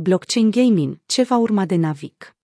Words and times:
Blockchain 0.00 0.50
Gaming, 0.50 1.00
ce 1.06 1.22
va 1.22 1.36
urma 1.36 1.66
de 1.66 1.76
Navic? 1.76 2.36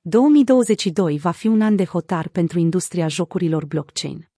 2022 0.00 1.18
va 1.18 1.30
fi 1.30 1.46
un 1.46 1.60
an 1.60 1.76
de 1.76 1.84
hotar 1.84 2.28
pentru 2.28 2.58
industria 2.58 3.08
jocurilor 3.08 3.64
blockchain. 3.64 4.30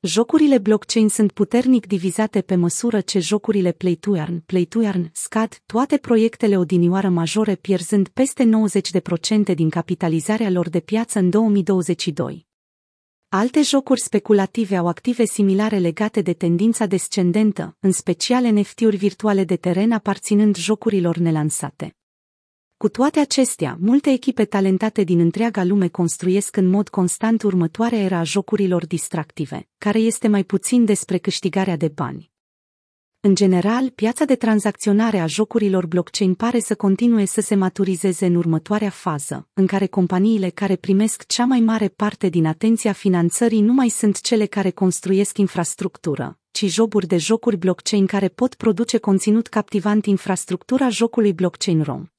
Jocurile 0.00 0.58
blockchain 0.58 1.08
sunt 1.08 1.32
puternic 1.32 1.86
divizate 1.86 2.42
pe 2.42 2.54
măsură 2.54 3.00
ce 3.00 3.18
jocurile 3.18 3.72
Play 3.72 3.94
to 3.94 4.16
Earn, 4.16 4.40
Play 4.46 4.64
to 4.64 4.82
Earn 4.82 5.10
scad, 5.12 5.62
toate 5.66 5.96
proiectele 5.96 6.58
odinioară 6.58 7.08
majore 7.08 7.54
pierzând 7.54 8.08
peste 8.08 8.50
90% 9.52 9.54
din 9.54 9.70
capitalizarea 9.70 10.50
lor 10.50 10.68
de 10.68 10.80
piață 10.80 11.18
în 11.18 11.30
2022. 11.30 12.46
Alte 13.36 13.62
jocuri 13.62 14.00
speculative 14.00 14.76
au 14.76 14.88
active 14.88 15.24
similare 15.24 15.78
legate 15.78 16.20
de 16.20 16.32
tendința 16.32 16.86
descendentă, 16.86 17.76
în 17.80 17.92
special 17.92 18.44
NFT-uri 18.44 18.96
virtuale 18.96 19.44
de 19.44 19.56
teren 19.56 19.92
aparținând 19.92 20.56
jocurilor 20.56 21.16
nelansate. 21.16 21.96
Cu 22.76 22.88
toate 22.88 23.20
acestea, 23.20 23.76
multe 23.80 24.10
echipe 24.10 24.44
talentate 24.44 25.02
din 25.02 25.18
întreaga 25.18 25.64
lume 25.64 25.88
construiesc 25.88 26.56
în 26.56 26.66
mod 26.66 26.88
constant 26.88 27.42
următoarea 27.42 27.98
era 27.98 28.18
a 28.18 28.22
jocurilor 28.22 28.86
distractive, 28.86 29.68
care 29.78 29.98
este 29.98 30.28
mai 30.28 30.44
puțin 30.44 30.84
despre 30.84 31.18
câștigarea 31.18 31.76
de 31.76 31.88
bani. 31.88 32.33
În 33.26 33.34
general, 33.34 33.90
piața 33.90 34.24
de 34.24 34.36
tranzacționare 34.36 35.18
a 35.18 35.26
jocurilor 35.26 35.86
blockchain 35.86 36.34
pare 36.34 36.58
să 36.58 36.74
continue 36.74 37.24
să 37.24 37.40
se 37.40 37.54
maturizeze 37.54 38.26
în 38.26 38.34
următoarea 38.34 38.90
fază, 38.90 39.48
în 39.52 39.66
care 39.66 39.86
companiile 39.86 40.48
care 40.50 40.76
primesc 40.76 41.26
cea 41.26 41.44
mai 41.44 41.60
mare 41.60 41.88
parte 41.88 42.28
din 42.28 42.46
atenția 42.46 42.92
finanțării 42.92 43.60
nu 43.60 43.72
mai 43.72 43.88
sunt 43.88 44.20
cele 44.20 44.46
care 44.46 44.70
construiesc 44.70 45.38
infrastructură, 45.38 46.38
ci 46.50 46.64
joburi 46.64 47.06
de 47.06 47.16
jocuri 47.16 47.56
blockchain 47.56 48.06
care 48.06 48.28
pot 48.28 48.54
produce 48.54 48.98
conținut 48.98 49.46
captivant 49.46 50.06
infrastructura 50.06 50.88
jocului 50.88 51.32
blockchain 51.32 51.82
ROM. 51.82 52.12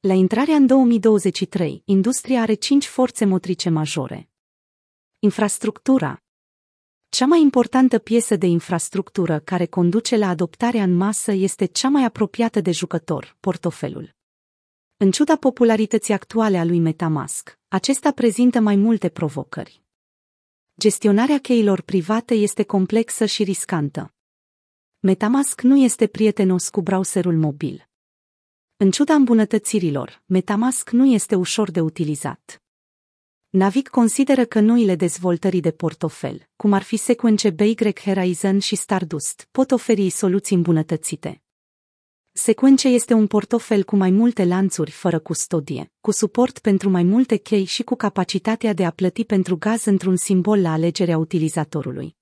La 0.00 0.12
intrarea 0.12 0.54
în 0.54 0.66
2023, 0.66 1.82
industria 1.84 2.40
are 2.40 2.54
cinci 2.54 2.86
forțe 2.86 3.24
motrice 3.24 3.68
majore. 3.68 4.28
Infrastructura. 5.18 6.22
Cea 7.10 7.26
mai 7.26 7.40
importantă 7.40 7.98
piesă 7.98 8.36
de 8.36 8.46
infrastructură 8.46 9.38
care 9.38 9.66
conduce 9.66 10.16
la 10.16 10.28
adoptarea 10.28 10.82
în 10.82 10.96
masă 10.96 11.32
este 11.32 11.64
cea 11.64 11.88
mai 11.88 12.04
apropiată 12.04 12.60
de 12.60 12.70
jucător, 12.70 13.36
portofelul. 13.40 14.14
În 14.96 15.10
ciuda 15.10 15.36
popularității 15.36 16.14
actuale 16.14 16.58
a 16.58 16.64
lui 16.64 16.78
Metamask, 16.78 17.58
acesta 17.68 18.12
prezintă 18.12 18.60
mai 18.60 18.76
multe 18.76 19.08
provocări. 19.08 19.82
Gestionarea 20.80 21.38
cheilor 21.38 21.80
private 21.80 22.34
este 22.34 22.62
complexă 22.62 23.24
și 23.24 23.42
riscantă. 23.42 24.14
Metamask 25.00 25.60
nu 25.60 25.76
este 25.76 26.06
prietenos 26.06 26.68
cu 26.68 26.80
browserul 26.82 27.36
mobil. 27.36 27.88
În 28.76 28.90
ciuda 28.90 29.14
îmbunătățirilor, 29.14 30.22
Metamask 30.26 30.90
nu 30.90 31.06
este 31.06 31.34
ușor 31.34 31.70
de 31.70 31.80
utilizat. 31.80 32.59
Navic 33.52 33.88
consideră 33.88 34.44
că 34.44 34.60
noile 34.60 34.94
dezvoltări 34.94 35.60
de 35.60 35.70
portofel, 35.70 36.48
cum 36.56 36.72
ar 36.72 36.82
fi 36.82 36.96
secvence 36.96 37.50
BY 37.50 37.74
Horizon 38.04 38.58
și 38.58 38.76
Stardust, 38.76 39.48
pot 39.50 39.70
oferi 39.70 40.10
soluții 40.10 40.56
îmbunătățite. 40.56 41.42
Secvence 42.32 42.88
este 42.88 43.14
un 43.14 43.26
portofel 43.26 43.84
cu 43.84 43.96
mai 43.96 44.10
multe 44.10 44.44
lanțuri 44.44 44.90
fără 44.90 45.18
custodie, 45.18 45.92
cu 46.00 46.10
suport 46.10 46.58
pentru 46.58 46.90
mai 46.90 47.02
multe 47.02 47.36
chei 47.36 47.64
și 47.64 47.82
cu 47.82 47.94
capacitatea 47.94 48.72
de 48.72 48.84
a 48.84 48.90
plăti 48.90 49.24
pentru 49.24 49.56
gaz 49.56 49.84
într-un 49.84 50.16
simbol 50.16 50.60
la 50.60 50.72
alegerea 50.72 51.18
utilizatorului. 51.18 52.18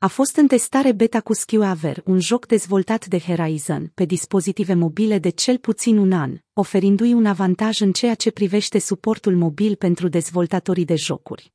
A 0.00 0.06
fost 0.06 0.36
în 0.36 0.46
testare 0.46 0.92
beta 0.92 1.20
cu 1.20 1.32
SkiWaver, 1.32 2.02
un 2.04 2.20
joc 2.20 2.46
dezvoltat 2.46 3.06
de 3.06 3.18
Horizon 3.18 3.90
pe 3.94 4.04
dispozitive 4.04 4.74
mobile 4.74 5.18
de 5.18 5.28
cel 5.28 5.58
puțin 5.58 5.96
un 5.96 6.12
an, 6.12 6.38
oferindu-i 6.52 7.12
un 7.12 7.26
avantaj 7.26 7.80
în 7.80 7.92
ceea 7.92 8.14
ce 8.14 8.30
privește 8.30 8.78
suportul 8.78 9.36
mobil 9.36 9.76
pentru 9.76 10.08
dezvoltatorii 10.08 10.84
de 10.84 10.94
jocuri. 10.94 11.52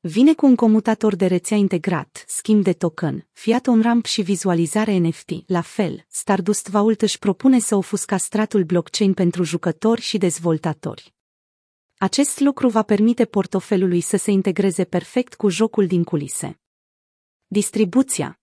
Vine 0.00 0.34
cu 0.34 0.46
un 0.46 0.54
comutator 0.54 1.14
de 1.14 1.26
rețea 1.26 1.56
integrat, 1.56 2.24
schimb 2.26 2.62
de 2.62 2.72
token, 2.72 3.26
fiat 3.32 3.66
on-ramp 3.66 4.04
și 4.04 4.22
vizualizare 4.22 4.96
NFT. 4.96 5.30
La 5.46 5.60
fel, 5.60 6.04
Stardust 6.08 6.68
Vault 6.68 7.02
își 7.02 7.18
propune 7.18 7.58
să 7.58 7.76
ofusca 7.76 8.16
stratul 8.16 8.64
blockchain 8.64 9.14
pentru 9.14 9.42
jucători 9.42 10.00
și 10.00 10.18
dezvoltatori. 10.18 11.14
Acest 11.96 12.40
lucru 12.40 12.68
va 12.68 12.82
permite 12.82 13.24
portofelului 13.24 14.00
să 14.00 14.16
se 14.16 14.30
integreze 14.30 14.84
perfect 14.84 15.34
cu 15.34 15.48
jocul 15.48 15.86
din 15.86 16.04
culise. 16.04 16.58
Distribuția 17.54 18.40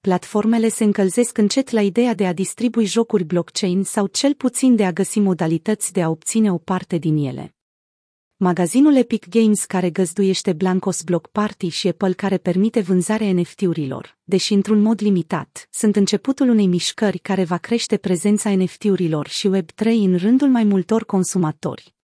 Platformele 0.00 0.68
se 0.68 0.84
încălzesc 0.84 1.38
încet 1.38 1.70
la 1.70 1.80
ideea 1.80 2.14
de 2.14 2.26
a 2.26 2.32
distribui 2.32 2.84
jocuri 2.84 3.24
blockchain 3.24 3.82
sau 3.82 4.06
cel 4.06 4.34
puțin 4.34 4.76
de 4.76 4.84
a 4.84 4.92
găsi 4.92 5.18
modalități 5.18 5.92
de 5.92 6.02
a 6.02 6.08
obține 6.08 6.52
o 6.52 6.58
parte 6.58 6.96
din 6.96 7.16
ele. 7.16 7.56
Magazinul 8.36 8.96
Epic 8.96 9.28
Games 9.28 9.64
care 9.64 9.90
găzduiește 9.90 10.52
Blancos 10.52 11.02
Block 11.02 11.26
Party 11.26 11.68
și 11.68 11.88
Apple 11.88 12.12
care 12.12 12.38
permite 12.38 12.80
vânzarea 12.80 13.32
NFT-urilor, 13.32 14.18
deși 14.24 14.52
într-un 14.52 14.82
mod 14.82 15.02
limitat, 15.02 15.68
sunt 15.70 15.96
începutul 15.96 16.48
unei 16.48 16.66
mișcări 16.66 17.18
care 17.18 17.44
va 17.44 17.58
crește 17.58 17.96
prezența 17.96 18.54
NFT-urilor 18.56 19.28
și 19.28 19.50
Web3 19.56 19.84
în 19.84 20.16
rândul 20.16 20.48
mai 20.48 20.64
multor 20.64 21.04
consumatori. 21.04 21.97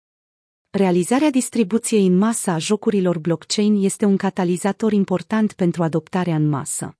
Realizarea 0.75 1.29
distribuției 1.29 2.05
în 2.05 2.17
masă 2.17 2.51
a 2.51 2.57
jocurilor 2.57 3.19
blockchain 3.19 3.83
este 3.83 4.05
un 4.05 4.17
catalizator 4.17 4.91
important 4.91 5.53
pentru 5.53 5.83
adoptarea 5.83 6.35
în 6.35 6.49
masă. 6.49 6.97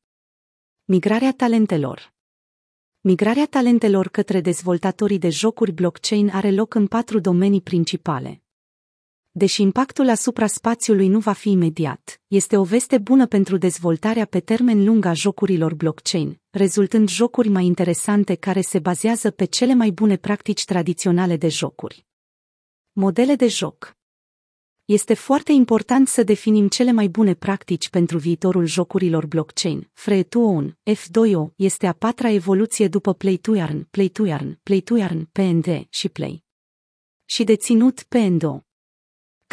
Migrarea 0.83 1.33
talentelor 1.33 2.13
Migrarea 3.01 3.45
talentelor 3.45 4.07
către 4.07 4.41
dezvoltatorii 4.41 5.17
de 5.17 5.29
jocuri 5.29 5.71
blockchain 5.71 6.29
are 6.29 6.51
loc 6.51 6.73
în 6.73 6.87
patru 6.87 7.19
domenii 7.19 7.61
principale. 7.61 8.41
Deși 9.31 9.61
impactul 9.61 10.09
asupra 10.09 10.47
spațiului 10.47 11.07
nu 11.07 11.19
va 11.19 11.33
fi 11.33 11.51
imediat, 11.51 12.21
este 12.27 12.57
o 12.57 12.63
veste 12.63 12.97
bună 12.97 13.27
pentru 13.27 13.57
dezvoltarea 13.57 14.25
pe 14.25 14.39
termen 14.39 14.83
lung 14.83 15.05
a 15.05 15.13
jocurilor 15.13 15.73
blockchain, 15.73 16.39
rezultând 16.49 17.09
jocuri 17.09 17.49
mai 17.49 17.65
interesante 17.65 18.35
care 18.35 18.61
se 18.61 18.79
bazează 18.79 19.31
pe 19.31 19.45
cele 19.45 19.73
mai 19.73 19.91
bune 19.91 20.15
practici 20.15 20.65
tradiționale 20.65 21.37
de 21.37 21.47
jocuri. 21.47 22.05
Modele 22.95 23.35
de 23.35 23.47
joc 23.47 23.97
Este 24.85 25.13
foarte 25.13 25.51
important 25.51 26.07
să 26.07 26.23
definim 26.23 26.67
cele 26.67 26.91
mai 26.91 27.07
bune 27.07 27.33
practici 27.33 27.89
pentru 27.89 28.17
viitorul 28.17 28.65
jocurilor 28.65 29.25
blockchain. 29.25 29.89
Free 29.93 30.23
to 30.23 30.39
Own, 30.39 30.77
F2O, 30.91 31.53
este 31.55 31.87
a 31.87 31.93
patra 31.93 32.29
evoluție 32.29 32.87
după 32.87 33.13
Play 33.13 33.37
to 33.37 33.55
Earn, 33.55 33.87
Play 33.91 34.07
to 34.07 34.25
Earn, 34.25 34.59
Play 34.63 34.79
to 34.81 34.97
Earn, 34.97 35.29
PND 35.31 35.85
și 35.89 36.09
Play. 36.09 36.43
Și 37.25 37.43
deținut 37.43 38.03
PNDO. 38.03 38.65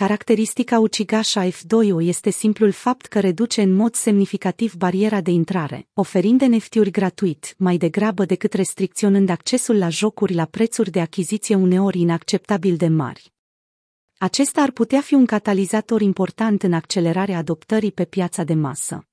Caracteristica 0.00 0.78
ucigașa 0.78 1.48
F2O 1.48 2.02
este 2.02 2.30
simplul 2.30 2.70
fapt 2.70 3.06
că 3.06 3.20
reduce 3.20 3.62
în 3.62 3.74
mod 3.74 3.94
semnificativ 3.94 4.74
bariera 4.74 5.20
de 5.20 5.30
intrare, 5.30 5.88
oferind 5.94 6.40
NFT-uri 6.40 6.90
gratuit, 6.90 7.54
mai 7.58 7.76
degrabă 7.76 8.24
decât 8.24 8.52
restricționând 8.52 9.28
accesul 9.28 9.78
la 9.78 9.88
jocuri 9.88 10.34
la 10.34 10.44
prețuri 10.44 10.90
de 10.90 11.00
achiziție 11.00 11.54
uneori 11.54 12.00
inacceptabil 12.00 12.76
de 12.76 12.88
mari. 12.88 13.32
Acesta 14.18 14.62
ar 14.62 14.70
putea 14.70 15.00
fi 15.00 15.14
un 15.14 15.26
catalizator 15.26 16.00
important 16.00 16.62
în 16.62 16.72
accelerarea 16.72 17.38
adoptării 17.38 17.92
pe 17.92 18.04
piața 18.04 18.44
de 18.44 18.54
masă. 18.54 19.09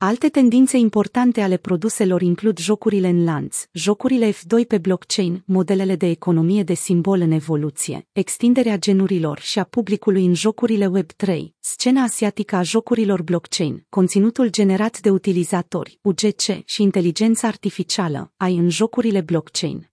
Alte 0.00 0.28
tendințe 0.28 0.76
importante 0.76 1.40
ale 1.40 1.56
produselor 1.56 2.22
includ 2.22 2.58
jocurile 2.58 3.08
în 3.08 3.24
lanț, 3.24 3.64
jocurile 3.72 4.30
F2 4.30 4.66
pe 4.68 4.78
blockchain, 4.78 5.42
modelele 5.46 5.96
de 5.96 6.06
economie 6.06 6.62
de 6.62 6.74
simbol 6.74 7.20
în 7.20 7.30
evoluție, 7.30 8.06
extinderea 8.12 8.78
genurilor 8.78 9.38
și 9.38 9.58
a 9.58 9.64
publicului 9.64 10.24
în 10.24 10.34
jocurile 10.34 10.90
Web3, 10.98 11.38
scena 11.58 12.02
asiatică 12.02 12.56
a 12.56 12.62
jocurilor 12.62 13.22
blockchain, 13.22 13.86
conținutul 13.88 14.48
generat 14.48 15.00
de 15.00 15.10
utilizatori, 15.10 15.98
UGC 16.02 16.64
și 16.64 16.82
inteligența 16.82 17.48
artificială, 17.48 18.32
ai 18.36 18.56
în 18.56 18.68
jocurile 18.68 19.20
blockchain. 19.20 19.90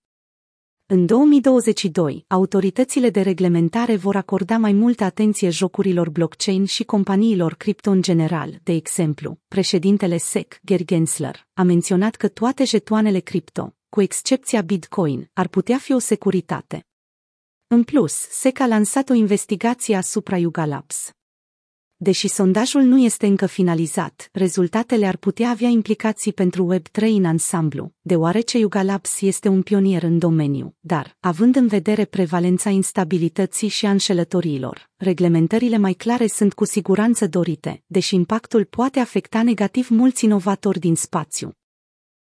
În 0.88 1.06
2022, 1.06 2.26
autoritățile 2.28 3.10
de 3.10 3.22
reglementare 3.22 3.96
vor 3.96 4.16
acorda 4.16 4.58
mai 4.58 4.72
multă 4.74 5.04
atenție 5.04 5.50
jocurilor 5.50 6.10
blockchain 6.10 6.66
și 6.66 6.84
companiilor 6.84 7.54
cripto 7.54 7.90
în 7.90 8.02
general. 8.02 8.60
De 8.64 8.72
exemplu, 8.72 9.40
președintele 9.48 10.18
SEC, 10.18 10.60
Gary 10.64 10.86
Gensler, 10.86 11.48
a 11.54 11.64
menționat 11.64 12.16
că 12.16 12.28
toate 12.28 12.64
jetoanele 12.64 13.20
cripto, 13.20 13.76
cu 13.90 14.02
excepția 14.02 14.62
Bitcoin, 14.62 15.30
ar 15.34 15.48
putea 15.48 15.78
fi 15.78 15.94
o 15.94 16.00
securitate. 16.00 16.86
În 17.68 17.84
plus, 17.84 18.14
SEC 18.14 18.60
a 18.60 18.68
lansat 18.68 19.10
o 19.10 19.14
investigație 19.14 19.96
asupra 19.96 20.38
Yuga 20.38 20.66
Labs. 20.66 21.15
Deși 21.98 22.28
sondajul 22.28 22.82
nu 22.82 23.04
este 23.04 23.26
încă 23.26 23.46
finalizat, 23.46 24.30
rezultatele 24.32 25.06
ar 25.06 25.18
putea 25.18 25.50
avea 25.50 25.68
implicații 25.68 26.34
pentru 26.34 26.76
Web3 26.76 27.02
în 27.02 27.26
ansamblu, 27.26 27.92
deoarece 28.02 28.58
Yuga 28.58 28.84
Labs 28.84 29.22
este 29.22 29.48
un 29.48 29.62
pionier 29.62 30.04
în 30.04 30.20
domeniu, 30.20 30.76
dar, 30.80 31.18
având 31.20 31.56
în 31.56 31.68
vedere 31.68 32.06
prevalența 32.06 32.70
instabilității 32.70 33.68
și 33.68 33.86
a 33.86 33.90
înșelătoriilor, 33.90 34.90
reglementările 34.96 35.78
mai 35.78 35.94
clare 35.94 36.28
sunt 36.28 36.54
cu 36.54 36.66
siguranță 36.66 37.28
dorite, 37.28 37.84
deși 37.86 38.16
impactul 38.16 38.66
poate 38.66 39.00
afecta 39.00 39.44
negativ 39.44 39.88
mulți 39.90 40.26
inovatori 40.26 40.80
din 40.80 40.96
spațiu. 40.96 41.56